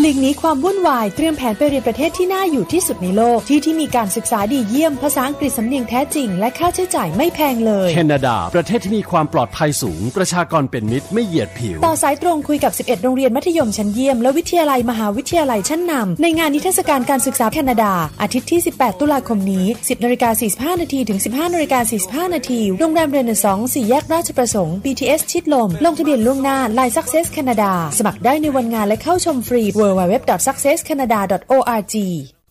[0.00, 20.30] หลีกหนีความวุ่นวายเตรียมแผนไปเรียนประเทศที่น่าอยู่ที่สุดในโลก ที่ที่มีการศึกษาดีเยี่ยมภาษาอังกฤษสำเนียงแท้จริง และค่าใช้จ่ายไม่แพงเลยแคนาดา ประเทศที่มีความปลอดภัยสูง ประชากรเป็นมิตรไม่เหยียดผิว ต่อสายตรงคุยกับ 11 โรงเรียนมัธยมชั้นเยี่ยม และวิทยาลัยมหาวิทยาลัยชั้นนำในงานนิทรรศการการศึกษาแคนาดา อาทิตย์ที่ 18 ตุลาคมนี้ 10นาฬิกา
[20.76, 21.80] 45นาทีถึง 15นาฬิกา
[22.26, 31.96] 45นาทีโรงแรมเรเนซองสี่แยกราชประสงค์ BTS ชิดลมลงทะเบียนล่วงหน้า Line Success Canada สมัครได้ในวันงานและเข้าชมฟรี www.successcanada.org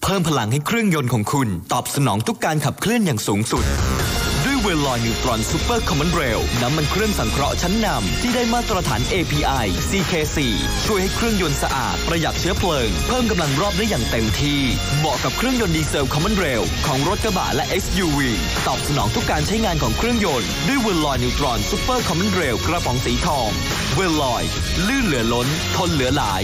[0.03, 3.65] เพิ่มพลังให้เครื่องยนต์ของคุณ ตอบสนองทุกการขับเคลื่อนอย่างสูงสุด
[4.45, 10.37] ด้วยเวลลอยนิวตรอน Super Commonrail น้ำมันเครื่องสังเคราะห์ชั้นนำที่ได้มาตรฐาน API CK4
[10.85, 14.59] ช่วยให้เครื่องยนต์สะอาด ประหยัดเชื้อเพลิง เพิ่มกำลังรอบได้อย่างเต็มที่
[14.99, 18.19] เหมาะกับเครื่องยนต์ดีเซล commonrail ของรถกระบะและ SUV
[18.67, 23.49] ตอบสนองทุกการใช้งานของเครื่องยนต์ด้วยเวลลอยนิวตรอน Super Commonrail กระป๋องสีทอง
[23.95, 24.43] เวลลอย
[24.87, 26.43] ลื่นเหลือล้น ทนเหลือหลาย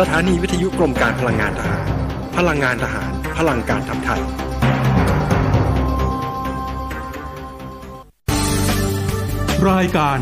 [0.00, 1.84] สถานีวิทยุกรมการพลังงานทหาร
[2.36, 4.20] พลังงานทหาร พลังการทำไทย
[9.70, 10.18] รายการ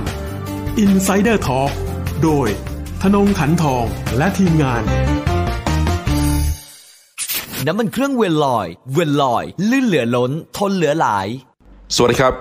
[0.84, 1.72] Insider Talk
[2.24, 2.48] โดย
[3.02, 3.84] ธนงขันทอง
[4.16, 4.82] และทีมงาน
[7.66, 11.26] น้ำมันเครื่องเวลลอย เวลลอย ลื่นเหลือล้น ทนเหลือหลาย
[11.94, 12.34] สวัสดีครับ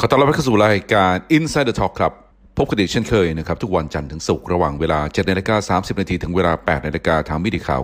[0.00, 2.12] ขอต้อนรับเข้าสู่รายการ Insider Talk ครับ
[2.62, 7.80] พบกันอีกเช่นเคยนะครับ ทุกวันจันทร์ถึงศุกร์ระหว่างเวลา7นาฬิกา30นาทีถึงเวลา8นาฬิกาทางวิดีข่าว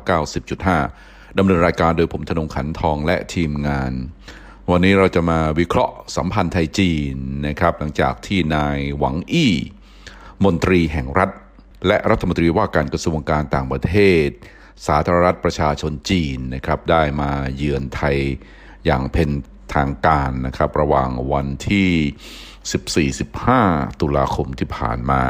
[0.69, 3.93] 90.5ดำเนินรายการโดยผมธนงขันทองและทีมงาน
[4.71, 7.15] วันนี้เราจะมาวิเคราะห์สัมพันธ์ไทยจีน
[7.47, 9.53] นะครับ หลังจากที่นายหวังอี้
[10.45, 11.31] มนตรีแห่งรัฐ
[11.87, 14.27] และรัฐมนตรีว่าการกระทรวงการต่างประเทศ
[14.87, 18.17] สาธารณรัฐประชาชนจีนนะครับได้มาเยือนไทย
[18.87, 19.29] อย่างเป็น
[19.75, 21.89] ทางการนะครับ ระหว่างวันที่
[23.31, 25.23] 14-15 ตุลาคมที่ผ่านมา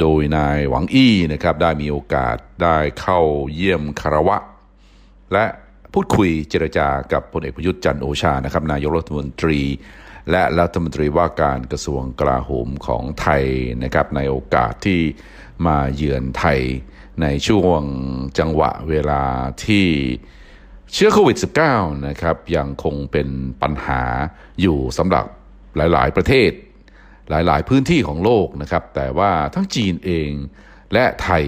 [0.00, 3.20] โดยนายหวังอี้นะครับได้มีโอกาสได้เข้า
[3.54, 4.36] เยี่ยมคารวะ
[5.32, 5.44] และ
[5.92, 9.60] พูดคุยเจรจากับพลเอกประยุทธ์จันโอชานะครับนายกรัฐมนตรี
[10.30, 13.44] และรัฐมนตรีว่าการกระทรวงกลาโหมของไทย
[13.82, 15.00] นะครับในโอกาสที่
[15.66, 16.60] มาเยือนไทย
[17.22, 17.82] ในช่วง
[18.38, 19.22] จังหวะเวลา
[19.64, 19.86] ที่
[20.92, 21.36] เชื้อโควิด
[21.70, 23.28] -19 นะครับยังคงเป็น
[23.62, 24.02] ปัญหา
[24.60, 25.26] อยู่สำหรับ
[25.76, 26.50] หลาย ๆ ประเทศ
[27.30, 30.30] หลาย ๆ พื้นที่ของโลกนะครับ แต่ว่าทั้งจีนเอง
[30.92, 31.44] และไทย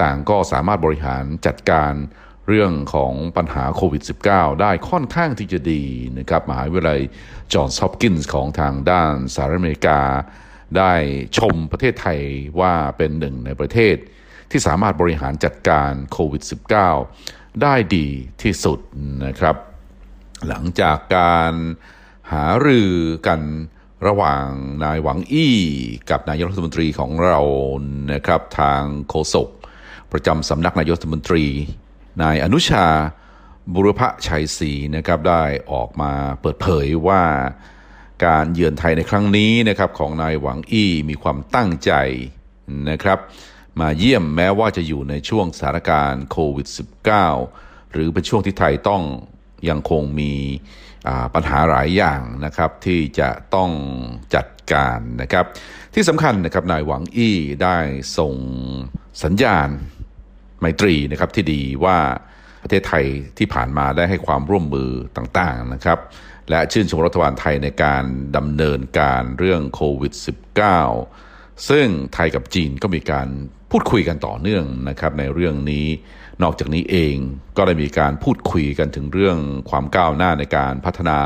[0.00, 1.92] ต่างก็สามารถบริหารจัดการ
[2.48, 4.02] เรื่องของปัญหาโควิด
[4.32, 5.84] -19 ได้ค่อนข้างที่จะดี
[6.18, 7.00] นะครับ มหาวิทยาลัย
[7.52, 10.00] จอห์นส์ฮอปกินส์ของทางด้านสหรัฐอเมริกา
[10.78, 10.92] ได้
[11.38, 12.20] ชมประเทศไทย
[12.60, 13.96] ว่าเป็นหนึ่งในประเทศ
[14.50, 16.42] ที่สามารถบริหารจัดการโควิด
[17.02, 18.08] -19 ได้ดี
[18.42, 18.78] ที่สุด
[19.26, 19.56] นะครับ
[20.48, 21.52] หลังจากการ
[22.32, 22.92] หารือ
[23.26, 23.40] กัน
[24.06, 24.46] ระหว่าง
[24.84, 25.56] นายหวังอี้
[26.10, 27.40] กับนายกรัฐมนตรีของเรา
[28.12, 29.48] นะครับทางโฆษก
[30.12, 31.44] ประจำสำนักนายกรัฐมนตรี
[32.22, 32.86] นายอนุชา
[33.74, 37.22] บุรพชัยศรีนะครับได้ออกมาเปิดเผยว่า
[38.26, 41.92] การเยือนไทยในครั้งนี้นะครับของนายหวังอี้มีความตั้งใจ
[42.90, 43.18] นะครับ
[43.80, 46.68] มาเยี่ยมแม้ว่าจะอยู่ในช่วงสถานการณ์โควิด
[47.30, 49.02] -19 หรือเป็นช่วงที่ไทยต้อง
[49.68, 50.32] ยังคงมี
[51.34, 53.70] ปัญหาหลายอย่างนะครับที่จะต้อง
[54.34, 55.44] จัดการนะครับ
[55.94, 57.76] ที่สำคัญนะครับนายหวังอี้ได้
[58.18, 58.34] ส่ง
[59.24, 59.68] สัญญาณ
[60.60, 61.98] ไมตรีนะครับที่ดีว่า
[62.62, 63.04] ประเทศไทย
[63.38, 65.98] ที่ผ่านมาได้ให้ความร่วมมือต่างๆนะครับ
[66.50, 68.04] และชื่นชมรัฐบาลไทยในการ
[68.36, 70.12] ดำเนินการเรื่องโควิด
[70.90, 73.28] -19 ซึ่งไทยกับจีนก็มีการ
[73.70, 75.86] พูดคุยกันต่อเนื่องนะครับในเรื่องนี้
[76.42, 77.16] นอกจากนี้เอง
[77.56, 79.38] ก็ได้มีการพูดคุยกันถึงเรื่อง
[79.70, 81.18] ความก้าวหน้าในการพัฒนา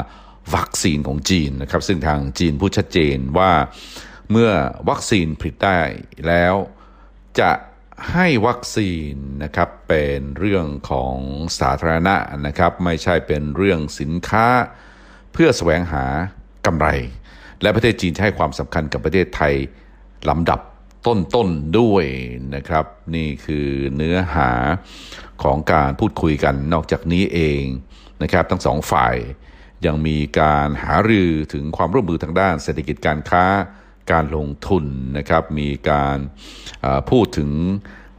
[0.55, 3.53] วัคซีนของจีนนะครับ ซึ่งทางจีนพูดชัดเจนว่า
[4.31, 4.51] เมื่อ
[4.89, 5.81] วัคซีนผลิตได้
[6.27, 6.55] แล้ว
[7.41, 7.53] จะ
[8.13, 9.13] ให้วัคซีน
[9.45, 11.17] นะครับเป็นเรื่องของ
[11.61, 12.17] สาธารณะ
[12.47, 14.47] นะครับ ไม่ใช่เป็นเรื่องสินค้า
[15.33, 16.05] เพื่อแสวงหา
[16.67, 16.89] กำไร
[17.63, 19.55] และประเทศจีนให้ความสำคัญกับประเทศไทย
[20.29, 20.61] ลำดับ
[21.07, 22.05] ต้นๆด้วย
[22.55, 24.51] นะครับ นี่คือเนื้อหา
[25.43, 27.63] ของการพูดคุยกันนอกจากนี้เอง
[28.23, 29.17] นะครับ ทั้งสองฝ่าย
[29.87, 33.45] ยังมีการหารือถึงความร่วมมือทางด้านเศรษฐกิจการค้า
[34.13, 34.85] การลงทุน
[35.19, 36.19] นะครับ มีการ
[37.11, 37.51] พูดถึง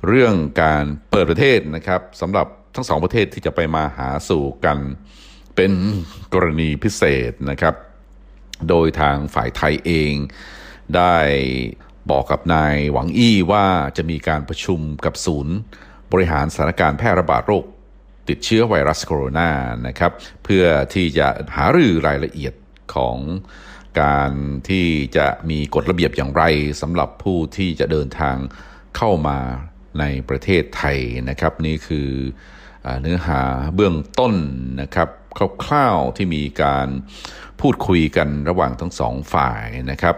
[0.08, 4.78] เรื่องการเปิดประเทศนะครับสำหรับทั้งสองประเทศที่จะไปมาหาสู่กัน
[5.56, 5.72] เป็น
[6.34, 7.76] กรณีพิเศษนะครับ
[8.70, 10.14] โดยทางฝ่ายไทยเอง
[10.96, 11.16] ได้
[12.12, 13.68] บอกกับนายหวังอี้ว่า
[13.98, 15.56] จะมีการประชุมกับศูนย์
[16.12, 17.66] บริหารสถานการณ์แพร่ระบาดโรค
[18.30, 19.50] ติดเชื้อไวรัสโคโรนา
[19.88, 20.12] นะครับ
[20.44, 22.54] เพื่อที่จะหารือรายละเอียด
[22.96, 23.18] ของ
[24.02, 24.32] การ
[24.70, 26.44] ที่จะมีกฎระเบียบอย่างไร
[26.82, 28.38] สำหรับผู้ที่จะเดินทาง
[28.98, 29.40] เข้ามา
[30.00, 30.98] ในประเทศไทย
[31.30, 32.10] นะครับ นี่คือ
[33.02, 33.42] เนื้อหา
[33.76, 34.34] เบื้องต้น
[34.82, 35.10] นะครับ
[35.66, 36.88] คร่าวๆที่มีการ
[37.62, 40.16] พูดคุยกันระหว่างทั้งสองฝ่ายนะครับ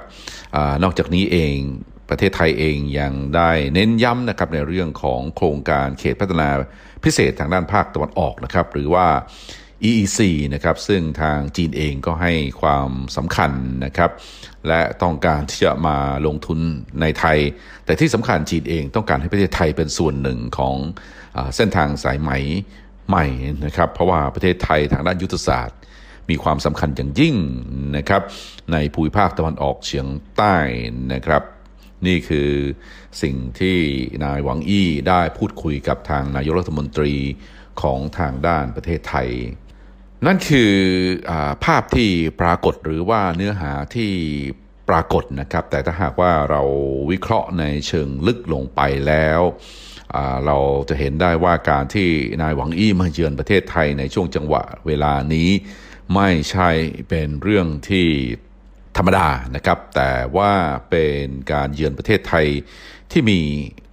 [0.56, 1.58] อนอกจากนี้เอง
[2.10, 6.50] ประเทศไทยเองยังได้เน้นย้ำนะครับในเรื่องของโครงการเขตพัฒนา
[7.04, 9.08] พิเศษทางด้านภาคตะวันออกนะครับ หรือว่า
[9.90, 10.20] EEC
[10.54, 13.52] นะครับซึ่งทางจีนเองก็ให้ความสำคัญ
[13.86, 14.12] นะครับ
[14.68, 15.98] และต้องการที่จะมา
[16.28, 16.60] ลงทุน
[17.02, 17.40] ในไทย
[17.86, 20.76] แต่ที่สำคัญจีนเองต้องการให้ประเทศไทยเป็นส่วนหนึ่งของ
[21.56, 22.32] เส้นทางสายไหม
[23.08, 23.26] ใหม่
[23.66, 25.78] นะครับ เพราะว่าประเทศไทยทางด้านยุทธศาสตร์
[26.30, 27.36] มีความสำคัญอย่างยิ่ง
[27.98, 28.22] นะครับ
[28.72, 30.08] ในภูมิภาคตะวันออกเฉียง
[30.38, 30.56] ใต้
[31.14, 31.44] นะครับ
[32.08, 32.50] นี่คือ
[33.22, 33.78] สิ่งที่
[34.24, 37.14] นายหวังอี้ได้พูดคุยกับทางนายกรัฐมนตรี
[37.82, 39.30] ของทางด้านประเทศไทย
[40.26, 40.74] นั่นคือ
[41.32, 41.34] อ
[41.66, 42.12] ภาพที่
[42.42, 44.12] ปรากฏหรือว่าเนื้อหาที่
[44.90, 46.62] ปรากฏนะครับ แต่ถ้าหากว่าเรา
[47.12, 49.42] วิเคราะห์ในเชิงลึกลงไปแล้ว
[50.46, 50.58] เรา
[50.90, 52.10] จะเห็นได้ว่าการที่
[52.42, 55.50] นายหวังอี้มาเยือนประเทศไทยในช่วงจังหวะเวลานี้
[56.16, 56.70] ไม่ใช่
[57.10, 58.08] เป็นเรื่องที่
[58.98, 60.52] ธรรมดานะครับ แต่ว่า
[60.90, 62.48] เป็นการเยือนประเทศไทย
[63.12, 63.40] ที่มี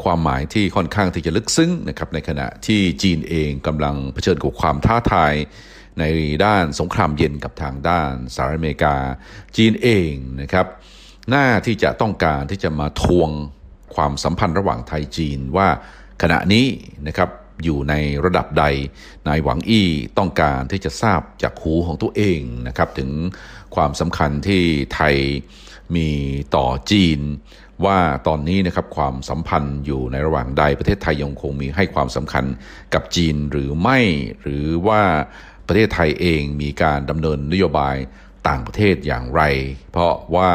[0.04, 5.34] ความหมายที่ค่อนข้างที่จะลึกซึ้งนะครับในขณะที่จีนเองกำลังเผชิญกับความท้าทาย
[5.98, 6.04] ใน
[6.44, 8.96] ด้านสงครามเย็นกับทางด้านสหรัฐอเมริกา
[9.56, 10.12] จีนเอง
[10.42, 10.66] นะครับ
[11.30, 13.30] หน้าที่จะต้องการที่จะมาทวง
[13.94, 15.68] ความสัมพันธ์ระหว่างไทยจีนว่า
[16.22, 16.66] ขณะนี้
[17.06, 17.30] นะครับ
[17.64, 18.64] อยู่ในระดับใด
[19.28, 19.88] นายหวังอี้
[20.18, 23.10] ต้องการที่จะทราบจากหูของตัวเองนะครับถึง
[23.74, 24.62] ความสำคัญที่
[24.94, 25.16] ไทย
[25.96, 26.10] มี
[26.56, 27.20] ต่อจีน
[27.84, 32.44] ว่าตอนนี้นะครับความสัมพันธ์อยู่ในระหว่างใดประเทศไทยยังคงมีให้ความสำคัญ
[32.94, 33.98] กับจีนหรือไม่
[34.42, 35.02] หรือว่า
[35.66, 37.96] ประเทศไทยเองมีการดำเนินนโยบาย
[38.48, 39.42] ต่างประเทศอย่างไร
[39.92, 40.50] เพราะว่า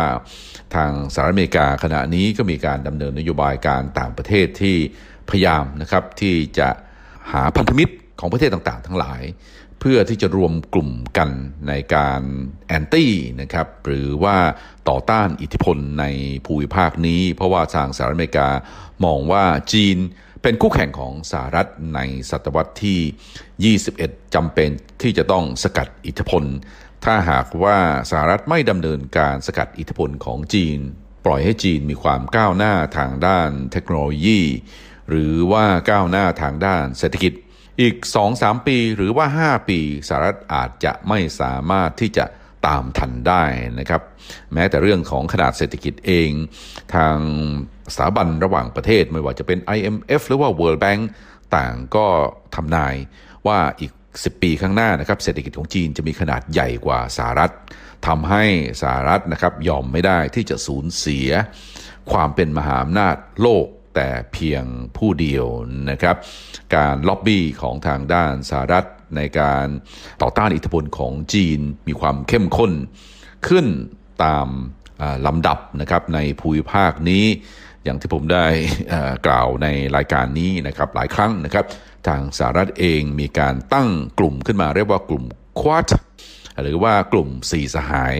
[0.75, 4.77] ทางสหรัฐอเมริกาขณะนี้ก็มีการดำเนินนโยบายการต่างประเทศที่
[5.29, 6.69] พยายามนะครับที่จะ
[7.31, 9.21] หาพันธมิตรของประเทศต่างๆ ทั้งหลาย
[9.79, 11.29] เพื่อที่จะรวมกลุ่มกัน
[11.68, 12.21] ในการ
[12.68, 14.38] แอนตี้นะครับหรือว่า
[14.89, 16.06] ต่อต้านอิทธิพลใน
[16.45, 18.50] ภูมิภาคนี้ เพราะว่าทางสหรัฐอเมริกา
[19.06, 19.97] มองว่าจีน
[20.44, 24.69] เป็นคู่แข่งของสหรัฐในศตวรรษที่ 21จำเป็น
[25.01, 26.44] ที่จะต้องสกัดอิทธิพล
[27.06, 27.77] ถ้าหากว่า
[28.12, 30.79] สหรัฐไม่ดำเนินการสกัดอิทธิพลของจีน
[31.25, 34.39] ปล่อยให้จีนมีความก้าวหน้าทางด้านเทคโนโลยี
[35.09, 37.34] หรือว่าก้าวหน้าทางด้านเศรษฐกิจ
[37.81, 37.96] อีก
[38.31, 42.25] 2-3 ปีหรือว่า 5 ปีสหรัฐอาจจะไม่สามารถที่จะ
[42.67, 43.43] ตามทันได้
[43.79, 44.01] นะครับ
[44.53, 46.29] แม้แต่เรื่องของขนาดเศรษฐกิจเอง
[46.96, 47.15] ทาง
[47.93, 51.01] สถาบันระหว่างประเทศไม่ว่าจะเป็น IMF หรือว่า World Bank
[51.55, 52.08] ต่างก็
[52.55, 52.96] ทำนาย
[53.48, 53.91] ว่าอีก
[54.22, 57.51] 10 ปีข้างหน้านะครับ เศรษฐกิจของจีนจะมีขนาดใหญ่กว่าสหรัฐ
[58.08, 58.43] ทำให้
[58.81, 61.29] สหรัฐนะครับยอมไม่ได้ที่จะสูญเสีย
[62.12, 63.65] ความเป็นมหาอำนาจโลก
[63.98, 64.63] แต่เพียง
[64.98, 65.46] ผู้เดียว
[65.89, 66.16] นะครับ
[66.75, 68.86] การล็อบบี้ของทางด้านสหรัฐ
[69.16, 69.68] ในการ
[70.22, 72.72] ต่อต้านอิทธิพลของจีนมีความเข้มข้น
[73.48, 73.66] ขึ้น
[74.24, 74.48] ตาม
[75.27, 77.25] ลำดับนะครับในภูมิภาคนี้
[77.84, 78.46] อย่างที่ผมได้
[79.27, 81.66] กล่าวในรายการนี้นะครับหลายครั้งนะครับ
[82.08, 83.89] ทางสหรัฐเองมีการตั้ง
[84.20, 85.24] กลุ่มขึ้นมาเรียกว่ากลุ่ม
[85.60, 85.89] ควอต
[86.61, 88.15] หรือว่ากลุ่มสี่สหาย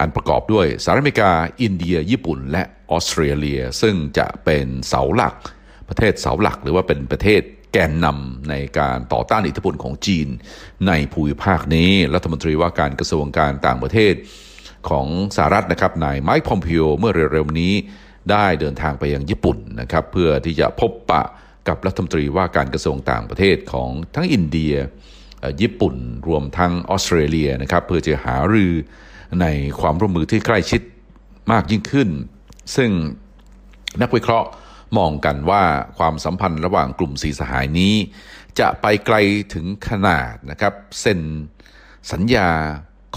[0.00, 5.34] อันประกอบด้วยสหรัฐอเมริกา อินเดีย ญี่ปุ่น และออสเตรเลีย ซึ่งจะเป็นเสาหลัก
[5.88, 10.28] ประเทศเสาหลักหรือว่าเป็นประเทศแกนนำในการต่อต้านอิทธิพลของจีน
[10.88, 14.14] ในภูมิภาคนี้ รัฐมนตรีว่าการกระทรวงการต่างประเทศ
[14.88, 17.72] ของสหรัฐนะครับนายไมค์พอมพิโอเมื่อเร็วๆนี้
[18.30, 21.22] ได้เดินทางไปยังญี่ปุ่นนะครับเพื่อที่จะพบปะ
[21.68, 24.74] กับรัฐมนตรีว่าการกระทรวงต่างประเทศของทั้งอินเดีย
[25.60, 25.96] ญี่ปุ่น
[26.28, 28.72] รวมทั้งออสเตรเลียนะครับเพื่อจะหารือ
[29.40, 29.46] ใน
[29.80, 30.82] ความร่วมมือที่ใกล้ชิด
[31.52, 32.08] มากยิ่งขึ้น
[32.76, 32.90] ซึ่ง
[34.02, 34.48] นักวิเคราะห์
[34.98, 35.62] มองกันว่า
[35.98, 37.94] ความสัมพันธ์ระหว่างกลุ่มสีสหายนี้
[38.60, 39.16] จะไปไกล
[39.54, 41.20] ถึงขนาดนะครับเซ็น
[42.12, 42.50] สัญญา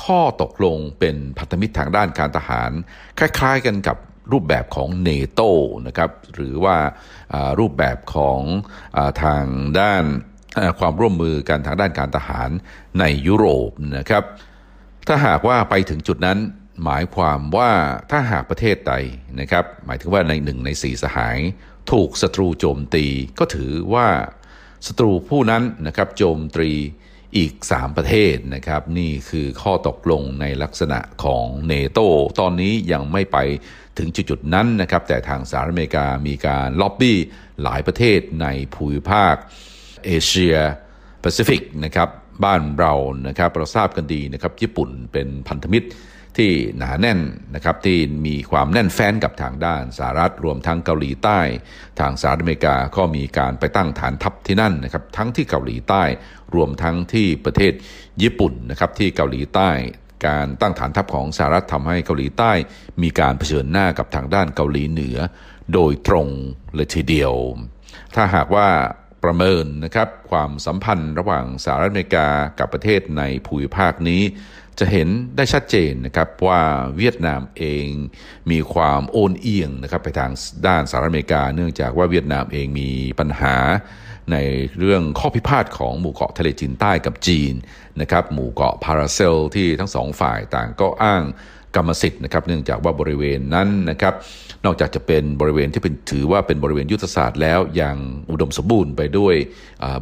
[0.03, 2.72] ข้อตกลงเป็นพันธมิตรทางด้านการทหาร
[3.19, 3.98] คล้ายๆกันกับ
[4.31, 5.41] รูปแบบของเนโต
[5.88, 6.77] นะครับหรือว่า
[7.60, 8.39] รูปแบบของ
[8.98, 9.46] อทาง
[9.79, 10.03] ด้าน
[10.80, 12.50] ความร่วมมือกันทางด้านการทหาร
[13.00, 14.24] ในยุโรปนะครับ
[15.08, 16.38] ถ้าหากว่าไปถึงจุดนั้น
[16.84, 17.72] หมายความว่า
[18.12, 18.94] ถ้าหากประเทศใด
[19.39, 21.38] นะครับ หมายถึงว่าในหนึ่งในสี่สหาย
[21.92, 23.06] ถูกศัตรูโจมตี
[23.39, 24.08] ก็ถือว่า
[24.88, 26.72] ศัตรูผู้นั้นนะครับโจมตี
[27.38, 32.00] อีก 3 ประเทศนะครับ นี่คือข้อตกลงในลักษณะของเนโต
[32.39, 33.38] ตอนนี้ยังไม่ไป
[33.98, 37.18] ถึงจุดๆนั้นนะครับ แต่ทางสหรัฐอเมริกามีการล็อบบี้
[37.63, 39.36] หลายประเทศในภูมิภาค
[40.06, 40.56] เอเชีย
[41.22, 42.10] แปซิฟิกนะครับ
[42.44, 42.94] บ้านเรา
[43.27, 45.89] นะครับเราทราบกันดีนะครับญี่ปุ่นเป็นพันธมิตร
[46.38, 47.20] ที่หนาแน่น
[47.56, 51.39] นะครับที่มีความแน่นแฟ้นกับทางด้านสหรัฐรวมทั้งเกาหลีใต้
[52.00, 56.04] ทางสหรัฐอเมริกาก็มีการไปตั้งฐานทัพที่นั่นนะครับทั้งที่เกาหลีใต้
[56.56, 57.74] รวมทั้งที่ประเทศ
[58.22, 59.70] ญี่ปุ่นนะครับที่เกาหลีใต้
[60.27, 62.51] การตั้งฐานทัพของสหรัฐทำให้เกาหลีใต้
[63.04, 65.18] มีการเผชิญหน้ากับทางด้านเกาหลีเหนือ
[65.74, 66.27] โดยตรง
[66.75, 67.34] เลยทีเดียว
[68.16, 68.68] ถ้าหากว่า
[69.24, 72.27] ประเมินนะครับความสัมพันธ์ระหว่างสหรัฐอเมริกา
[72.59, 74.24] กับประเทศในภูมิภาคนี้
[74.79, 76.62] จะเห็นได้ชัดเจนนะครับว่า
[76.97, 77.86] เวียดนามเอง
[78.51, 80.31] มีความโอนเอียงนะครับไปทาง
[80.67, 83.55] ด้านสหรัฐอเมริกา เนื่องจากว่าเวียดนามเองมีปัญหา
[84.31, 84.38] ใน
[84.79, 87.53] เรื่องข้อพิพาทของหมู่เกาะทะเลจีนใต้กับจีน
[88.01, 91.24] นะครับหมู่เกาะพาราเซลที่ทั้งสองฝ่ายต่างก็อ้าง
[91.77, 94.13] กรรมสิทธิ์นะครับ เนื่องจากว่าบริเวณนั้นนะครับ
[94.65, 97.96] นอกจากจะเป็นบริเวณที่เป็นถือว่าเป็นบริเวณยุทธศาสตร์แล้วยัง
[98.31, 99.36] อุดมสมบูรณ์ไปด้วย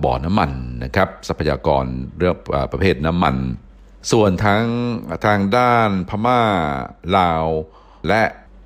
[0.03, 0.51] บ่อน้ำมัน
[0.83, 1.85] นะครับ ทรัพยากร
[2.17, 2.35] เรื่อง
[2.71, 3.35] ประเภทน้ำมัน
[4.11, 4.65] ส่วนทั้ง
[5.25, 6.41] ทางด้านพม่า
[7.17, 7.45] ลาว
[8.07, 8.21] และ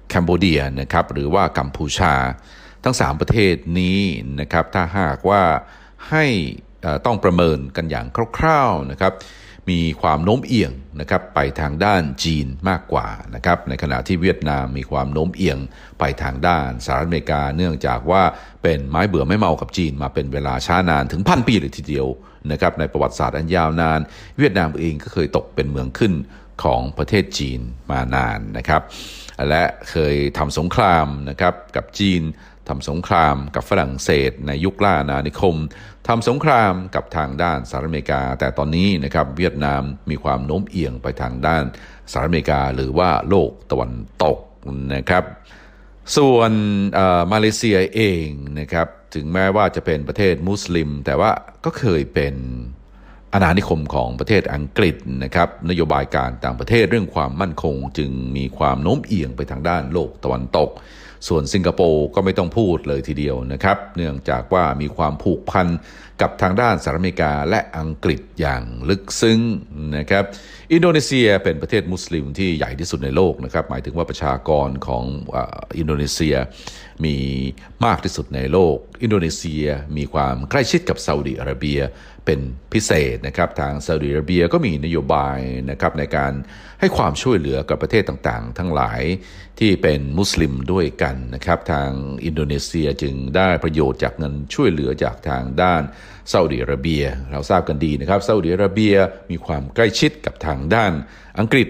[0.09, 2.13] แคนเบเดียนะครับหรือว่ากัมพูชา
[2.83, 4.01] ทั้ง 3 ประเทศนี้
[4.39, 5.41] นะครับถ้าหากว่า
[6.09, 6.25] ให้
[7.05, 8.05] ต้องประเมินกันอย่าง
[8.37, 9.13] คร่าวๆนะครับ
[9.69, 15.57] มีความโน้มเอียงนะครับไปทางด้านจีนมากกว่านะครับในขณะที่เวียดนามมีความโน้มเอียง
[15.99, 18.23] ไปทางด้านสหรัฐอเมริกา เนื่องจากว่า
[18.63, 22.07] เป็นไม้เบื่อไม่เมากับจีนมาเป็นเวลาช้านานถึงพันปีเลยทีเดียว
[22.51, 23.99] นะครับในประวัติศาสตร์อันยาวนาน
[24.38, 26.13] เวียดนามเองก็เคยตกเป็นเมืองขึ้น
[26.63, 27.59] ของประเทศจีน
[27.91, 28.81] มานานนะครับ
[29.49, 32.21] และเคยทำสงครามนะครับกับจีน
[32.69, 35.55] ทำสงครามกับฝรั่งเศส ในยุคล่านานิคม
[36.07, 41.63] ทำสงครามกับทางด้านสหรัฐอเมริกา แต่ตอนนี้นะครับเวียดนามมีความโน้มเอียงไปทางด้าน
[42.11, 44.38] สหรัฐอเมริกา หรือว่าโลกตะวันตก
[44.95, 45.23] นะครับ
[46.17, 46.51] ส่วน
[47.31, 48.27] มาเลเซียเอง
[48.59, 51.31] นะครับถึงแม้ว่าจะเป็นประเทศมุสลิม แต่ว่า
[51.65, 52.35] ก็เคยเป็น
[53.33, 60.69] อาณานิคมของประเทศอังกฤษนะครับนโยบายการต่างประเทศเรื่องความมั่นคง จึงมีความโน้มเอียงไปทางด้านโลกตะวันตก
[61.27, 65.67] ส่วนสิงคโปร์ก็ไม่ต้องพูดเลยทีเดียวนะครับ เนื่องจากว่ามีความผูกพัน
[66.21, 69.39] กับทางด้านสหรัฐอเมริกาและอังกฤษอย่างลึกซึ้ง
[69.97, 70.23] นะครับ
[70.73, 75.05] อินโดนีเซียเป็นประเทศมุสลิมที่ใหญ่ที่สุดในโลกนะครับ หมายถึงว่าประชากรของ
[75.77, 76.35] อินโดนีเซีย
[77.05, 77.17] มี
[77.85, 79.65] มากที่สุดในโลก อินโดนีเซีย
[79.97, 81.79] มีความใกล้ชิดกับซาอุดิอาระเบีย
[82.25, 82.39] เป็น
[82.73, 85.39] พิเศษนะครับ ทางซาอุดิอาระเบียก็มีนโยบาย
[85.71, 86.33] นะครับในการ
[86.79, 89.01] ให้ความช่วยเหลือกับประเทศต่างๆ ทั้งหลาย
[89.59, 91.89] ที่เป็นมุสลิมด้วยกันนะครับ ทาง
[92.25, 95.81] อินโดนีเซียจึงได้ประโยชน์จากเงินช่วยเหลือจากทางด้าน
[96.31, 98.95] ซาอุดิอาระเบีย เราทราบกันดีนะครับซาอุดิอาระเบีย
[99.31, 100.91] มีความใกล้ชิดกับทางด้าน
[101.39, 101.67] อังกฤษ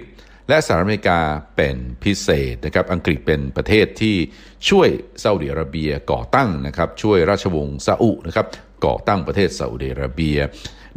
[0.49, 1.19] และสหรัฐอเมริกา
[1.57, 4.15] เป็นพิเศษนะครับอังกฤษเป็นประเทศที่
[4.69, 4.89] ช่วย
[5.23, 8.45] ซาอุดิอาระเบียก่อตั้งนะครับช่วยราชวงศ์ซาอุนะครับ
[8.85, 10.37] ก่อตั้งประเทศซาอุดิอาระเบีย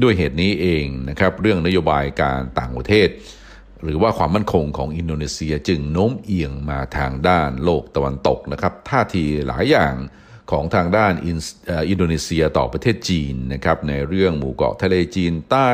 [0.03, 3.09] ด้วยเหตุนี้เองนะครับเรื่องนโยบายการต่างประเทศ
[3.83, 9.95] หรือว่าความมั่นคงของอินโดนีเซียจึงโน้มเอียงมาทางด้านโลกตะวันตกนะครับท่าทีหลายอย่าง
[10.53, 11.13] ของทางด้าน
[11.89, 15.73] อินโดนีเซียต่อประเทศจีนนะครับในเรื่องหมู่เกาะทะเลจีนใต้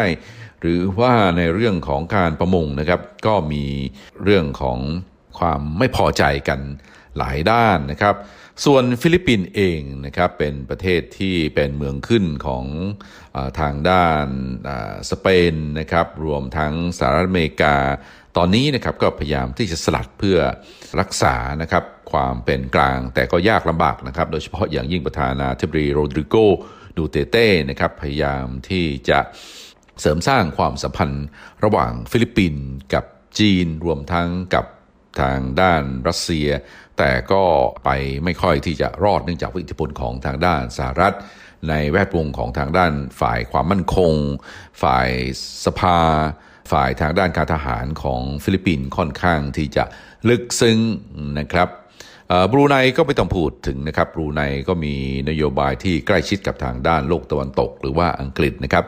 [0.60, 3.64] หรือว่าในเรื่องของการประมงนะครับ ก็มี
[4.24, 4.78] เรื่องของ
[5.38, 6.60] ความไม่พอใจกัน
[7.18, 8.14] หลายด้านนะครับ
[8.64, 12.64] ส่วนฟิลิปปินส์เองนะครับเป็นประเทศที่เป็นเมืองขึ้นของ
[13.36, 14.26] อทางด้าน
[15.10, 17.76] สเปนนะครับรวมทั้งสหรัฐอเมริกา
[18.36, 20.38] ตอนนี้นะครับก็พยายามที่จะสลัดเพื่อ
[21.00, 26.36] รักษานะครับความเป็นกลางแต่ก็ยากลำบากนะครับ โดยเฉพาะอย่างยิ่งประธานาธิบดีโรดริโก
[26.96, 29.18] ดูเตอร์เตนะครับพยายามที่จะ
[30.00, 31.26] เสริมสร้างความสัมพันธ์
[31.64, 33.04] ระหว่างฟิลิปปินส์กับ
[33.38, 34.64] จีนรวมทั้งกับ
[35.20, 36.48] ทางด้านรัสเซีย
[36.98, 37.44] แต่ก็
[37.84, 37.90] ไป
[38.24, 41.14] ไม่ค่อยที่จะรอดเนื่องจากอิทธิพลของทางด้านสหรัฐ
[41.68, 44.14] ในแวดวงของทางด้านฝ่ายความมั่นคง
[44.82, 45.08] ฝ่าย
[45.64, 45.98] สภา
[46.70, 49.84] ฝ่ายทางด้านการทหารของฟิลิปปินส์ค่อนข้างที่จะ
[50.28, 50.78] ลึกซึ้ง
[51.38, 51.68] นะครับ
[52.52, 54.94] บรูไนก็ไม่ต้องพูดถึงนะครับบรูไนก็มี
[55.28, 58.84] นโยบายที่ใกล้ชิดกับทางด้านโลกตะวันตก หรือว่าอังกฤษนะครับ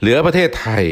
[0.00, 0.86] เหลือประเทศไทย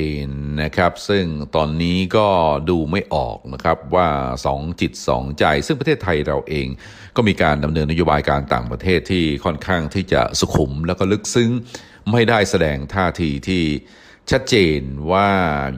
[0.62, 1.24] นะครับ ซึ่ง
[1.56, 2.28] ตอนนี้ก็
[2.70, 4.08] ดูไม่ออกนะครับว่า
[4.44, 6.66] สองจิตสองใจ ซึ่งประเทศไทยเราเอง
[7.16, 11.50] ก็มีการดำเนินนโยบายการต่างประเทศที่ค่อนข้างที่จะสุขุมแล้วก็ลึกซึ้ง
[12.12, 13.62] ไม่ได้แสดงท่าทีที่
[14.30, 14.80] ชัดเจน
[15.12, 15.28] ว่า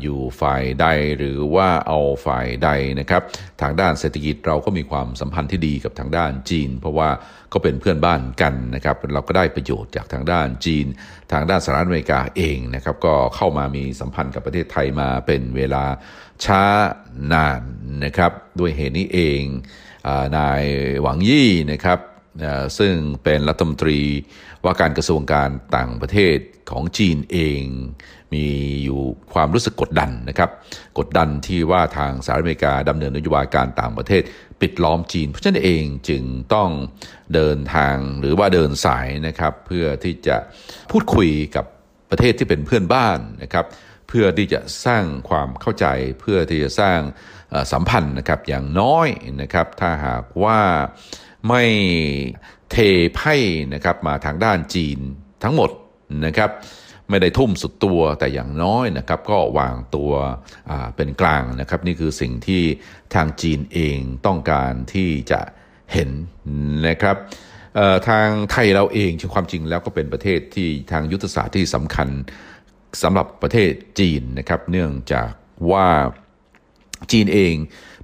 [0.02, 0.86] อยู่ฝ่ายใด
[1.18, 2.70] หรือว่าเอาฝ่ายใด
[3.00, 3.22] นะครับ
[3.62, 7.08] ทางด้านเศรษฐกิจเราก็มีความสัมพันธ์ที่ดีกับทางด้านจีน เพราะว่า
[7.52, 10.86] ก็เป็นเพื่อนบ้านกันนะครับเราก็ได้ประโยชน์จากทางด้านจีน
[11.32, 15.84] ทางด้านสหรัฐอเมริกาเองนะครับก็เข้ามามีสัมพันธ์กับประเทศไทยมาเป็นเวลา
[16.44, 16.62] ช้า
[17.32, 17.60] นาน
[18.04, 19.42] นะครับด้วยเหตุนี้เอง
[20.36, 20.62] นาย
[21.02, 21.98] หวังยี่นะครับ
[22.78, 24.00] ซึ่งเป็นรัฐมนตรี
[24.64, 26.36] ว่าการกระทรวงการต่างประเทศ
[26.70, 27.62] ของจีนเอง
[28.34, 28.48] มี
[28.84, 29.00] อยู่
[29.34, 30.50] ความรู้สึกกดดันนะครับ
[30.98, 34.22] กดดันที่ว่าทางสหรัฐอเมริกาดำเนินนโยบายการต่างประเทศ
[34.60, 36.22] ปิดล้อมจีน เพราะฉะนั้นเองจึง
[36.54, 36.70] ต้อง
[37.34, 40.36] เดินทางหรือว่าเดินสายนะครับ เพื่อที่จะ
[40.90, 41.64] พูดคุยกับ
[42.10, 43.66] ประเทศที่เป็นเพื่อนบ้านนะครับ
[44.08, 45.86] เพื่อที่จะสร้างความเข้าใจ
[46.20, 46.98] เพื่อที่จะสร้าง
[47.72, 49.08] สัมพันธ์นะครับอย่างน้อย
[49.42, 50.60] นะครับถ้าหากว่า
[51.48, 51.62] ไม่
[52.70, 52.76] เท
[53.14, 53.34] ไพ่
[53.74, 54.98] นะครับมาทางด้านจีน
[55.42, 55.70] ทั้งหมด
[56.26, 56.50] นะครับ
[57.10, 60.12] ไม่ได้ทุ่มสุดตัวแต่อย่างน้อยนะครับก็วางตัว
[60.96, 62.62] เป็นกลางนะครับ นี่คือสิ่งที่
[63.14, 65.40] ทางจีนเองต้องการที่จะ
[65.92, 66.10] เห็น
[66.88, 67.16] นะครับ
[68.08, 72.08] ทางไทยเราเองความจริงแล้วก็เป็นประเทศที่ทางยุทธศาสตร์ที่สำคัญ
[73.02, 73.70] สำหรับประเทศ
[74.00, 75.30] จีนนะครับ เนื่องจาก
[75.70, 75.86] ว่า
[77.12, 77.54] จีนเอง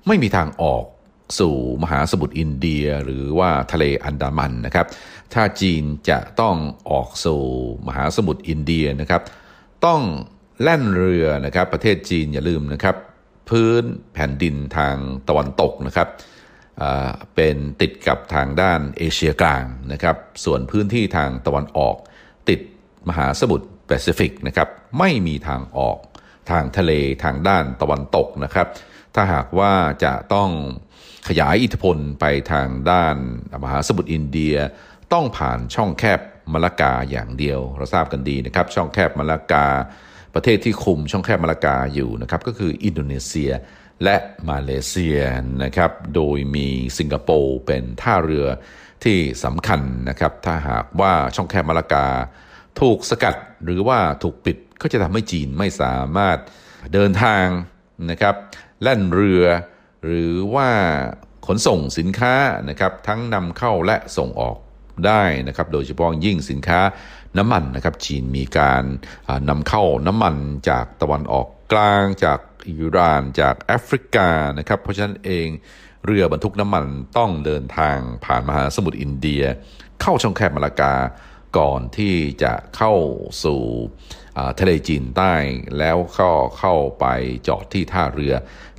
[0.07, 0.85] ไม่มีทางออก
[1.39, 4.87] สู่มหาสมุทรอินเดียหรือว่าทะเลอันดามันนะครับ
[5.35, 6.57] ถ้าจีนจะต้อง
[6.91, 7.43] ออกสู่
[7.87, 9.23] มหาสมุทรอินเดียนะครับ
[9.87, 10.03] ต้อง
[10.63, 12.97] แล่นเรือนะครับ ประเทศจีนอย่าลืมนะครับ
[13.51, 13.83] พื้น
[14.15, 14.97] แผ่นดินทาง
[15.29, 16.09] ตะวันตกนะครับ
[17.35, 21.97] เป็นติดกับทางด้านเอเชียกลางนะครับ ส่วนพื้นที่ทางตะวันออก
[22.49, 22.61] ติด
[23.09, 24.69] มหาสมุทรแปซิฟิกนะครับ
[24.99, 25.99] ไม่มีทางออก
[26.51, 26.93] ทางทะเล
[27.25, 28.66] ทางด้านตะวันตกนะครับ
[29.14, 29.73] ถ้าหากว่า
[30.05, 30.51] จะต้อง
[31.28, 33.16] ขยายอิทธิพลไปทางด้าน
[33.64, 34.56] มหาสมุทรอินเดีย
[35.12, 36.20] ต้องผ่านช่องแคบ
[36.52, 39.66] มะละกาอย่างเดียว เราทราบกันดีนะครับ ช่องแคบมะละกา
[40.35, 43.52] ประเทศที่คุมช่องแคบมะละกาอยู่นะครับก็คืออินโดนีเซีย
[44.04, 44.16] และ
[44.48, 45.18] มาเลเซีย
[45.64, 48.46] นะครับ โดยมีสิงคโปร์เป็นท่าเรือ
[49.04, 52.06] ที่สำคัญนะครับ ถ้าหากว่าช่องแคบมะละกา
[52.80, 56.38] ถูกสกัดหรือว่าถูกปิดก็จะทำให้จีนไม่สามารถ
[56.94, 57.44] เดินทาง
[58.11, 58.35] นะครับ
[58.83, 59.44] แล่นเรือ
[60.05, 60.71] หรือว่า
[61.47, 62.35] ขนส่งสินค้า
[62.69, 64.57] นะครับทั้งนำเข้าและส่งออก
[65.07, 66.81] ได้นะครับโดยเฉพาะยิ่งสินค้า
[67.39, 68.85] น้ำมันนะครับจีนมีการ
[69.29, 70.35] อ่านำเข้าน้ำมัน
[70.69, 75.49] จากตะวันออกกลางจากอิหร่านจากแอฟริกานะครับเพราะฉะนั้นเอง
[76.07, 76.85] เรือบรรทุกน้ำมัน
[77.19, 79.43] ต้องเดินทางผ่านมหาสมุทรอินเดีย
[80.01, 80.95] เข้าช่องแคบมาลากา
[81.59, 82.95] ก่อนที่จะเข้า
[83.45, 83.63] สู่
[84.61, 85.35] ทะเลจีนใต้
[85.79, 87.07] แล้วก็เข้าไป
[87.49, 88.35] จอดที่ท่าเรือ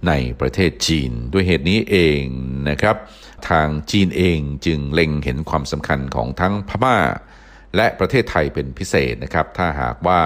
[0.07, 2.23] ในประเทศจีน ด้วยเหตุนี้เอง
[2.69, 2.95] นะครับ
[3.49, 6.97] ทางจีนเองจึงเล็งเห็นความสำคัญของทั้งพม่า
[7.75, 10.19] และประเทศไทยเป็นพิเศษนะครับ ถ้าหากว่า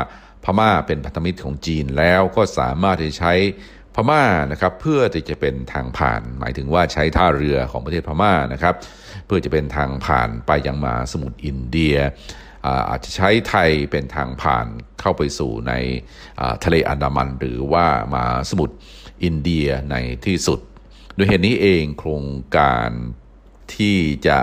[0.43, 3.33] พม่าเป็นพันธมิตรของจีนแล้วก็สามารถที่จะใช้
[3.95, 8.75] พม่านะครับเพื่อที่จะเป็นทางผ่าน หมายถึงว่าใช้ท่าเรือของประเทศพม่านะครับ
[9.25, 11.95] เพื่อจะเป็นทางผ่านไปยังมาสมุทรอินเดีย
[12.89, 14.67] อาจจะใช้ไทยเป็นทางผ่าน
[14.99, 15.73] เข้าไปสู่ใน
[16.63, 18.75] ทะเลอันดามัน หรือว่ามาสมุทร
[19.23, 20.59] อินเดียในที่สุด
[21.17, 22.25] ด้วยเหตุนี้เองโครง
[22.57, 22.89] การ
[23.75, 23.97] ที่
[24.27, 24.39] จะ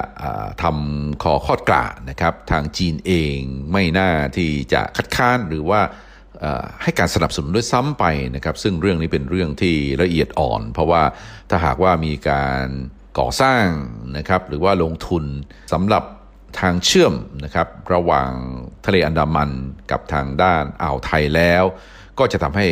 [0.62, 3.38] ทำคอคอดกระนะครับทางจีนเอง
[3.72, 5.80] ไม่น่าที่จะคัดค้านหรือว่า
[6.82, 8.04] ให้การสนับสนุนด้วยซ้ำไป
[8.34, 11.02] นะครับ ซึ่งเรื่องนี้เป็นเรื่องที่ละเอียดอ่อน เพราะว่า
[11.50, 12.66] ถ้าหากว่ามีการ
[13.18, 13.66] ก่อสร้าง
[14.16, 15.24] นะครับหรือว่าลงทุน
[15.72, 16.04] สำหรับ
[16.60, 18.30] ทางเชื่อมนะครับระหว่าง
[18.86, 19.50] ทะเลอันดามัน
[19.90, 21.64] กับทางด้านอ่าวไทยแล้ว
[22.18, 22.66] ก็จะทำให้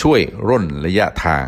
[0.00, 1.46] ช่วยร่นระยะทาง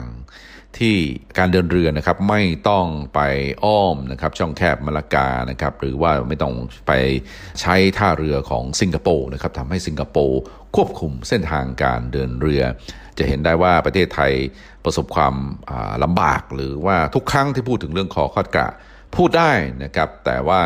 [0.79, 0.97] ที่
[1.39, 3.21] การเดินเรือนะครับไม่ต้องไป
[3.65, 6.55] อ้อมนะครับช่องแคบมะละกานะครับหรือว่าไม่ต้อง
[6.89, 6.93] ไป
[7.61, 10.41] ใช้ท่าเรือของสิงคโปร์นะครับทำให้สิงคโปร์
[10.77, 12.63] ควบคุมเส้นทางการเดินเรือ
[13.19, 14.33] จะเห็นได้ว่าประเทศไทย
[14.85, 15.35] ประสบความ
[16.05, 18.69] ลำบาก หรือว่าทุกครั้งที่พูดถึงเรื่องคอคอดกะ
[19.17, 19.53] พูดได้
[19.85, 20.61] นะครับแต่ว่า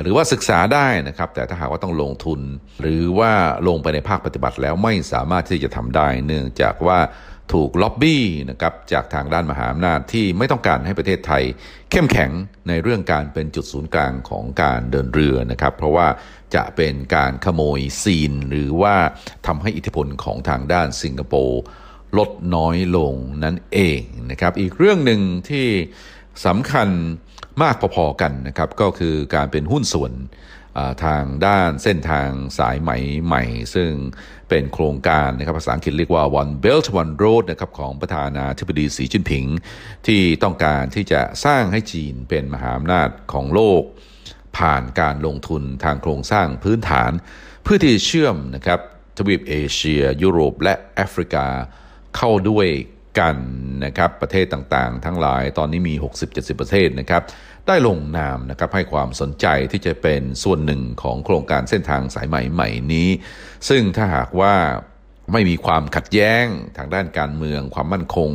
[0.00, 2.40] หรือว่าศึกษาได้นะครับ แต่ถ้าหากว่าต้องลงทุน
[2.80, 3.32] หรือว่า
[3.68, 6.98] ลงไปในภาคปฏิบัติแล้วไม่สามารถที่จะทำได้ เนื่องจากว่า
[7.52, 11.42] ถูกล็อบบี้นะครับจากทางด้านมหาอำนาจที่ไม่ต้องการให้ประเทศไทย
[11.90, 12.30] เข้มแข็ง
[12.68, 16.08] ในเรื่องการเป็นจุดศูนย์กลางของการเดินเรือนะครับ เพราะว่า
[16.54, 18.96] จะเป็นการขโมยซีน หรือว่า
[19.46, 21.60] ทำให้อิทธิพลของทางด้านสิงคโปร์
[22.18, 24.00] ลดน้อยลงนั่นเอง
[24.30, 25.66] นะครับ อีกเรื่องหนึ่งที่
[26.46, 26.88] สำคัญ
[27.62, 30.12] มากพอๆกันนะครับ ก็คือการเป็นหุ้นส่วน
[31.04, 32.28] ทางด้านเส้นทาง
[32.58, 32.90] สายไหม
[33.24, 33.90] ใหม่ ซึ่ง
[34.48, 39.44] เป็นโครงการนะครับภาษาอังกฤษเรียกว่า One Belt One Road นะครับของประธานาธิบดีสีจิ้นผิง
[40.06, 43.82] ที่ต้องการที่จะสร้างให้จีนเป็นมหาอำนาจของโลก
[44.58, 47.12] ผ่านการลงทุนทางโครงสร้างพื้นฐาน
[47.62, 48.80] เพื่อที่เชื่อมนะครับ
[49.18, 51.46] ทวีปเอเชีย ยุโรปและแอฟริกา
[52.16, 52.66] เข้าด้วย
[53.18, 53.36] กัน
[53.84, 55.94] นะครับประเทศต่างๆ ทั้งหลายตอนนี้มี
[56.28, 57.22] 60-70 ประเทศนะครับ
[57.68, 63.08] ได้ลงนามนะครับให้ความสนใจที่จะเป็นส่วนหนึ่งของโครงการเส้นทางสายใหม่ใหม่นี้
[63.68, 64.54] ซึ่งถ้าหากว่า
[65.32, 66.44] ไม่มีความขัดแย้ง
[66.76, 68.30] ทางด้านการเมืองความมั่นคง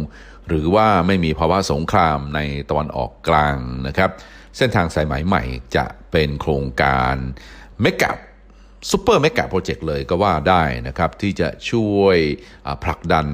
[0.47, 4.11] หรือว่าไม่มีภาวะสงครามในตะวันออกกลางนะครับ
[4.57, 5.43] เส้นทางสายไหมใหม่
[5.75, 7.15] จะเป็นโครงการ
[7.81, 12.17] mega super mega project เลยก็ว่าได้นะครับ ที่จะช่วย
[12.83, 13.27] ผลักดัน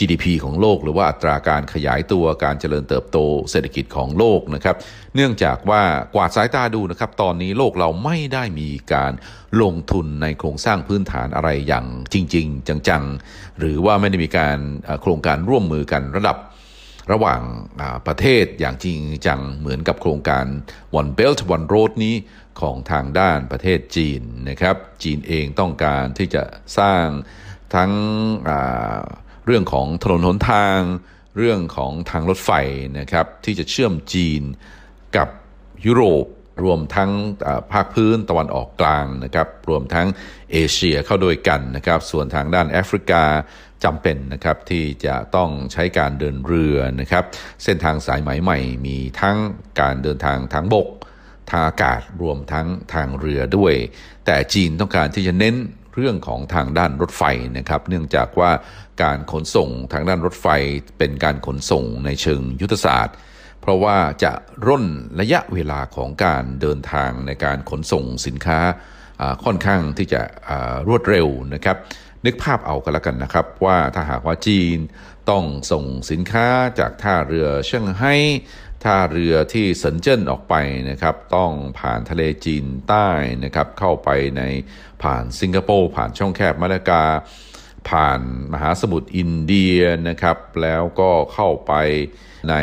[0.00, 3.18] GDP ของโลก หรือว่าอัตราการขยายตัวการเจริญเติบโต
[3.50, 4.76] เศรษฐกิจของโลกนะครับ
[5.14, 5.82] เนื่องจากว่า
[6.14, 9.12] กวาดสายตาดูนะครับ ตอนนี้โลกเราไม่ได้มีการ
[9.62, 14.58] ลงทุนในโครงสร้างพื้นฐานอะไรอย่างจริง ๆ จังๆ หรือว่าไม่ได้มีการ
[15.02, 16.36] โครงการร่วมมือกันระดับ
[17.12, 17.42] ระหว่าง
[18.06, 20.46] ประเทศอย่างจริงจังเหมือนกับโครงการ
[21.00, 22.14] One Belt One Road นี้
[22.60, 26.42] ของทางด้านประเทศจีนนะครับ จีนเองต้องการที่จะ
[26.78, 27.04] สร้าง
[27.74, 27.92] ทั้ง
[29.50, 30.78] เรื่องของถนนหนทาง
[31.38, 32.50] เรื่องของทางรถไฟ
[32.98, 34.42] นะครับที่จะเชื่อมจีน
[35.16, 35.28] กับ
[35.86, 36.26] ยุโรป
[36.64, 37.10] รวมทั้ง
[37.72, 40.06] ภาคพื้นตะวันออกกลางนะครับรวมทั้ง
[40.52, 43.24] เอเชียเข้าด้วยกันนะครับ ส่วนทางด้านแอฟริกา
[43.84, 47.24] จำเป็นนะครับที่จะต้องใช้การเดินเรือนะครับ
[47.64, 49.38] เส้นทางสายไหมใหม่มีทั้ง
[49.80, 50.88] การเดินทางทางบก
[51.50, 53.74] ทางอากาศรวมทั้งทางเรือด้วย
[54.26, 55.56] แต่จีนต้องการที่จะเน้น
[55.94, 57.22] เรื่องของทางด้านรถไฟ
[57.58, 58.50] นะครับ เนื่องจากว่า
[59.02, 60.46] การขนส่งทางด้านรถไฟ
[60.98, 63.16] เป็นการขนส่งในเชิงยุทธศาสตร์
[63.60, 64.32] เพราะว่าจะ
[64.66, 64.84] ร่น
[65.20, 68.60] ระยะเวลาของการเดินทางในการขนส่งสินค้า
[69.44, 70.22] ค่อนข้างที่จะ
[70.88, 71.76] รวดเร็วนะครับ
[72.26, 74.78] นึกภาพเอากันแล้วกันนะครับ ว่าถ้าหากว่าจีน
[75.30, 76.46] ต้องส่งสินค้า
[76.78, 78.14] จากท่าเรือเซี่ยงไฮ้
[78.84, 80.54] ท่าเรือที่เซินเจิ้นออกไป
[80.90, 83.08] นะครับ ต้องผ่านทะเลจีนใต้
[83.44, 84.42] นะครับ เข้าไปใน
[85.02, 87.04] ผ่านสิงคโปร์ผ่านช่องแคบมาลากา
[87.88, 88.20] ผ่าน
[88.52, 91.72] มหาสมุทรอินเดียนะครับ แล้วก็เข้าไป
[92.50, 92.54] ใน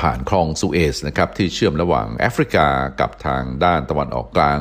[0.00, 2.68] ผ่านคลองสุเอซนะครับที่เชื่อมระหว่างแอฟริกา
[3.00, 4.58] กับทางด้านตะวันออกกลาง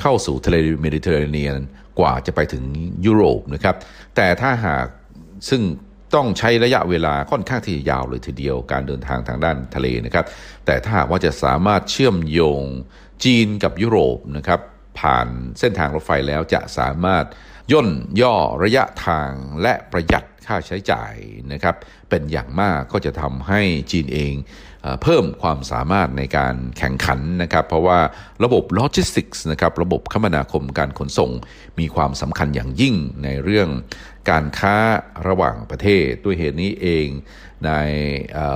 [0.00, 1.60] เข้าสู่ทะเลเมดิเตอร์เรเนียน
[1.98, 2.64] กว่าจะไปถึง
[3.06, 3.76] ยุโรปนะครับ
[4.16, 4.86] แต่ถ้าหาก
[5.48, 5.62] ซึ่ง
[6.14, 10.24] ต้องใช้ระยะเวลาค่อนข้างที่ยาวเลยทีเดียวการเดินทางทางด้านทะเลนะครับ
[10.66, 12.62] แต่ถ้าหากว่าจะสามารถเชื่อมโยง
[13.24, 14.60] จีนกับยุโรปนะครับ
[15.00, 17.24] ผ่านเส้นทางรถไฟแล้วจะสามารถ
[17.72, 17.88] ย่น
[18.20, 19.30] ย่อระยะทาง
[19.62, 21.14] และประหยัดค่าใช้จ่าย
[21.52, 21.76] นะครับ
[22.10, 24.34] เป็นอย่างมากก็จะทำให้จีนเอง
[25.02, 27.98] เพิ่มความสามารถในการแข่งขันนะครับ เพราะว่า
[28.44, 31.30] ระบบโลจิสติกส์นะครับระบบคมนาคมการขนส่ง
[31.78, 32.94] มีความสำคัญอย่างยิ่ง
[33.24, 33.68] ในเรื่อง
[34.30, 34.76] การค้า
[35.28, 37.06] ระหว่างประเทศ ด้วยเหตุนี้เอง
[37.66, 37.70] ใน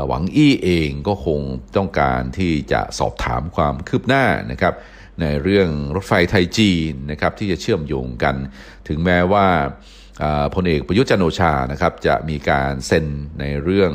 [0.07, 1.41] หวังอี้เองก็คง
[1.77, 4.75] ต้องการที่จะสอบถามความคืบหน้านะครับ
[5.21, 8.37] ในเรื่องรถไฟไทยจีนนะครับที่จะเชื่อมโยงกัน
[8.89, 9.47] ถึงแม้ว่า
[10.55, 13.07] พลเอกประยุทธ์จันโอชานะครับจะมีการเซ็น
[13.41, 13.93] ในเรื่อง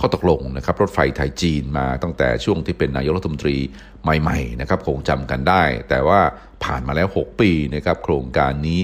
[0.00, 3.56] ข้อตกลงนะครับรถไฟไทยจีนมาตั้งแต่ช่วงที่เป็นนายกรัฐมนตรี
[4.02, 6.20] ใหม่ๆนะครับคงจำกันได้ แต่ว่า
[6.64, 8.80] ผ่านมาแล้ว 6 ปีนะครับโครงการนี้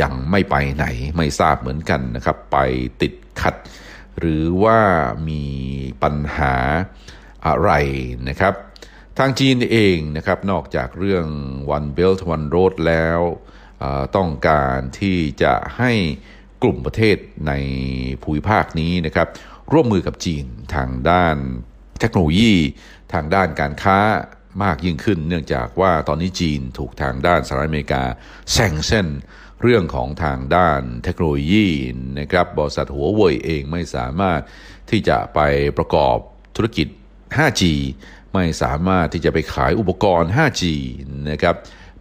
[0.00, 2.58] ยังไม่ไปไหนไม่ทราบเหมือนกันนะครับไป
[3.02, 3.54] ติดขัด
[4.18, 4.78] หรือว่า
[5.28, 5.44] มี
[6.02, 6.54] ปัญหา
[7.46, 7.70] อะไร
[8.28, 8.54] นะครับ
[9.22, 11.26] ทางจีนเองนะครับนอกจากเรื่อง
[11.76, 13.20] One Belt One Road แล้ว
[14.16, 15.92] ต้องการที่จะให้
[16.62, 17.16] กลุ่มประเทศ
[17.48, 17.52] ใน
[18.22, 19.28] ภูมิภาคนี้นะครับ
[19.72, 21.36] ร่วมมือกับจีนทางด้าน
[22.00, 22.54] เทคโนโลยี
[23.14, 23.98] ทางด้านการค้า
[24.62, 28.02] มากยิ่งขึ้น เนื่องจากว่าตอนนี้จีนถูกทางด้านสหรัฐอเมริกา
[28.52, 29.08] แซงเส้น
[29.62, 31.66] เรื่องของทางด้านเทคโนโลยี
[32.18, 34.40] นะครับบริษัทหัวเว่ยเองไม่สามารถ
[34.90, 35.40] ที่จะไป
[35.78, 36.16] ประกอบ
[36.56, 36.88] ธุรกิจ
[37.38, 37.62] 5G
[38.34, 40.62] ไม่สามารถที่จะไปขายอุปกรณ์ 5G
[41.30, 41.56] นะครับ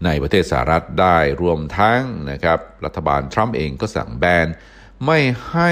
[0.06, 4.48] ในประเทศสหรัฐได้รวมทั้งนะครับรัฐบาลทรัมป์เองก็สั่งแบน
[5.06, 5.72] ไม่ให้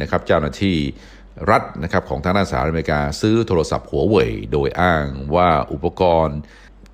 [0.00, 0.78] นะครับเจ้าหน้าที่
[1.50, 6.38] รัฐนะครับของทางด้านสหรัฐอเมริกาซื้อโทรศัพท์หัวเว่ยโดยอ้างว่าอุปกรณ์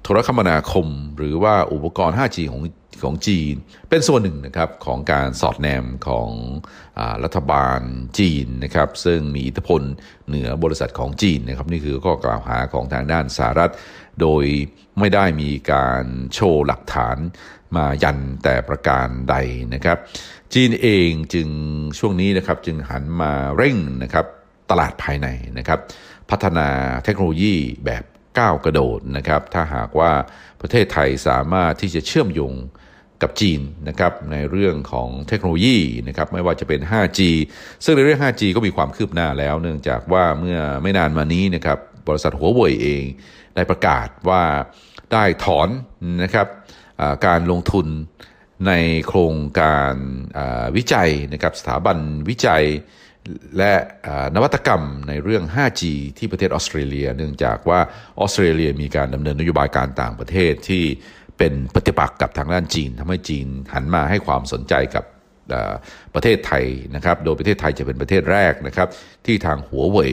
[0.03, 0.87] โทรคมนาคม
[1.17, 2.61] หรือว่าอุปกรณ์ 5G ของ
[3.05, 3.55] ของจีน
[3.90, 6.31] เป็นส่วนหนึ่งนะครับของการสอดแนมของ
[6.99, 7.81] อรัฐบาล
[8.19, 9.83] จีนนะครับซึ่งมีอิทธิพล
[10.29, 13.73] เหนือบริษัทของจีนนะครับนี่คือข้อกล่าวหาของทางด้านสหรัฐ
[14.21, 14.45] โดย
[14.99, 17.17] ไม่ได้มีการโชว์หลักฐาน
[17.77, 19.35] มายันแต่ประการใด
[19.75, 19.99] นะครับ
[20.55, 21.49] จีนเองจึง
[21.99, 24.27] ช่วงนี้นะครับจึงหันมาเร่งนะครับ
[24.71, 25.81] ตลาดภายในนะครับ
[26.31, 26.69] พัฒนา
[27.05, 28.05] เทคโนโลยีแบบ
[28.38, 30.12] ก้าวกระโดดนะครับ ถ้าหากว่า
[30.61, 32.55] ประเทศไทยสามารถที่จะเชื่อมโยง
[33.24, 37.20] กับจีนนะครับในเรื่องของเทคโนโลยีนะครับไม่ว่าจะเป็น 5G
[37.84, 43.04] ซึ่งในเรื่อง 5G ก็มีความคืบหน้าแล้ว เนื่องจากว่าเมื่อไม่นานมานี้นะครับบริษัทหัวเว่ยเอง
[43.54, 44.42] ได้ประกาศว่า
[45.12, 45.68] ได้ถอน
[46.22, 46.46] นะครับ
[47.26, 47.87] การลงทุน
[48.66, 48.72] ใน
[49.08, 49.94] โครงการ
[50.76, 52.64] วิจัยนะครับสถาบันวิจัย
[53.58, 53.74] และ
[54.34, 55.82] นวัตกรรมในเรื่อง 5G
[56.18, 57.80] ที่ประเทศออสเตรเลีย เนื่องจากว่า
[58.20, 60.84] ออสเตรเลียมีการดำเนินนโยบายการต่างประเทศที่
[61.38, 65.05] เป็นปฏิปักษ์กับทางด้านจีนทำให้จีนหันมาให้ความสนใจกับ
[66.14, 68.88] ประเทศไทยนะครับ โดยประเทศไทยจะเป็นประเทศแรกนะครับ
[69.27, 70.12] ที่ทางหัวเว่ย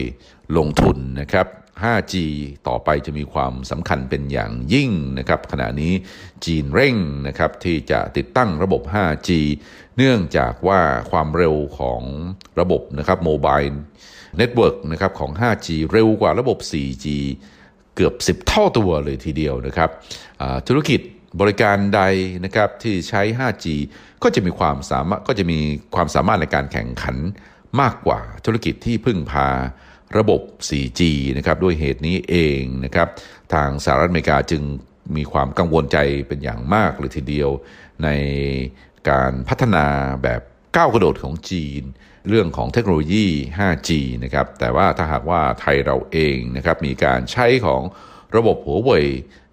[0.56, 1.46] ลงทุนนะครับ
[1.82, 2.14] 5G
[2.68, 5.92] ต่อไปจะมีความสำคัญเป็นอย่างยิ่งนะครับ ขณะนี้
[6.44, 6.96] จีนเร่ง
[7.28, 9.30] นะครับที่จะติดตั้งระบบ 5G
[9.96, 10.80] เนื่องจากว่า
[11.10, 12.02] ความเร็วของ
[12.60, 17.06] ระบบนะครับ mobile network นะครับของ 5G เร็วกว่าระบบ 4G
[17.94, 19.90] เกือบ 10 เท่าตัวเลยทีเดียวนะครับ
[20.68, 21.00] ธุรกิจ
[21.40, 22.02] บริการใด
[22.44, 23.66] นะครับที่ใช้ 5G
[24.22, 25.58] ก็จะมีความสามารถก็จะมี
[25.94, 27.16] ความสามารถในการแข่งขัน
[27.80, 29.48] มากกว่าธุรกิจที่พึ่งพา
[30.18, 31.00] ระบบ 4G
[31.36, 33.08] นะครับด้วยเหตุนี้เองนะครับ
[33.52, 34.62] ทางสหรัฐอเมริกาจึง
[35.16, 37.50] มีความกังวลใจเป็นอย่างมากเลยทีเดียว
[38.04, 38.08] ใน
[39.10, 39.86] การพัฒนา
[40.22, 40.42] แบบ
[40.76, 41.82] ก้าวกระโดดของจีน
[42.28, 43.26] เรื่องของเทคโนโลยี
[43.58, 43.90] 5G
[44.24, 47.82] นะครับ แต่ว่าถ้าหากว่าไทยเราเองนะครับมีการใช้ของ
[48.36, 49.06] ระบบหัวเว่ย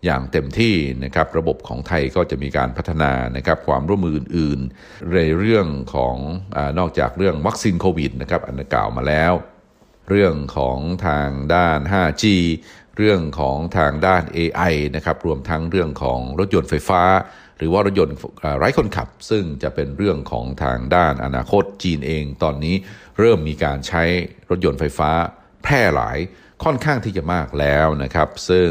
[0.06, 6.16] อย่างเต็มที่นะครับ ระบบของไทยก็จะมีการพัฒนานะครับความร่วมมืออื่นๆในเรื่องของ
[6.56, 9.34] อนอกจากเรื่องวัคซีนโควิดนะครับอันกล่าวมาแล้ว
[10.10, 12.26] เรื่องของทางด้าน 5G
[12.98, 17.04] เรื่องของทางด้าน AI นะครับรวมทั้งเรื่องของรถยนต์ไฟฟ้า
[17.60, 18.16] หรือว่ารถยนต์
[18.58, 22.76] ไร้คนขับ ซึ่งจะเป็นเรื่องของทางด้านอนาคตจีนเอง ตอนนี้
[23.20, 24.04] เริ่มมีการใช้
[24.50, 25.12] รถยนต์ไฟฟ้า
[25.64, 26.18] แพร่หลาย
[26.64, 28.70] ค่อนข้างที่จะมากแล้วนะครับ ซึ่ง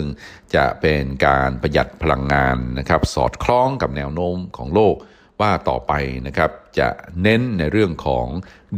[0.55, 4.95] จะเป็นการประหยัดพลังงานนะครับ สอดคล้องกับแนวโน้มของโลก
[5.41, 5.93] ว่าต่อไป
[6.27, 6.89] นะครับจะ
[7.23, 8.27] เน้นในเรื่องของ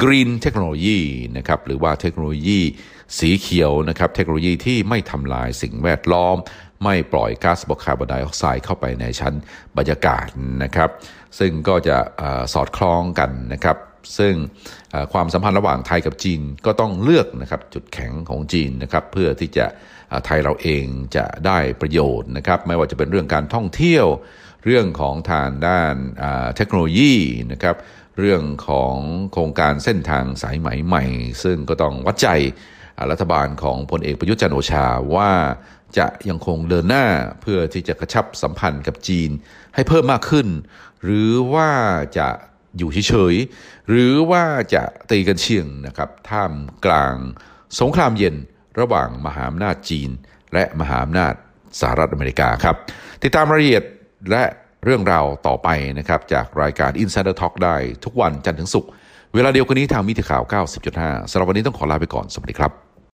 [0.02, 1.00] Green เทคโนโลยี
[1.36, 2.60] นะครับหรือว่าเทคโนโลยี
[3.18, 6.36] สีเขียวนะครับเทคโนโลยีที่ไม่ทำลายสิ่งแวดล้อม
[6.84, 9.34] ไม่ปล่อยก๊าซคาร์บอนไดออกไซด์เข้าไปในชั้น
[9.76, 10.26] บรรยากาศ
[10.64, 10.90] นะครับ
[11.38, 12.22] ซึ่งก็จะอ
[12.54, 13.76] สอดคล้องกันนะครับ
[14.18, 14.34] ซึ่ง
[15.12, 19.66] ความสัมพันธ์ระหว่างไทยกับจีนก็ต้องเลือกนะครับจุดแข็งของจีนนะครับเพื่อที่จะ
[20.24, 20.84] ไทยเราเอง
[21.16, 24.06] จะได้ประโยชน์นะครับ ไม่ว่าจะเป็นเรื่องการท่องเที่ยว
[24.64, 25.94] เรื่องของทางด้าน
[26.56, 27.14] เทคโนโลยี
[27.52, 27.76] นะครับ
[28.18, 28.96] เรื่องของ
[29.32, 31.04] โครงการเส้นทางสายไหมใหม่
[31.44, 32.28] ซึ่งก็ต้องวัดใจ
[33.10, 35.30] รัฐบาลของพลเอกประยุทธ์จันโอชาว่า
[35.98, 37.06] จะยังคงเดินหน้า
[37.40, 39.30] เพื่อที่จะกระชับสัมพันธ์กับจีน
[39.74, 40.46] ให้เพิ่มมากขึ้น
[41.04, 41.70] หรือว่า
[42.18, 42.28] จะ
[42.76, 46.52] อยู่เฉยๆหรือว่าจะตีกันเชียงนะครับท่าม
[46.84, 47.14] กลาง
[47.80, 48.36] สงครามเย็น
[48.80, 50.10] ระหว่างมหาอำนาจจีน
[50.54, 51.34] และมหาอำนาจ
[51.80, 52.76] สหรัฐอเมริกาครับ
[53.22, 53.84] ติดตามรายละเอียด
[54.30, 54.44] และ
[54.84, 58.90] เรื่องราวต่อไปนะครับจากรายการ Insider Talk ได้ทุกวันจันทร์ถึงศุกร์
[59.34, 60.42] เวลาเดียวกันนี้ทางมิติข่าว
[60.86, 62.89] 90.5สำหรับวันนี้ต้องขอลาไปก่อน สวัสดีครับ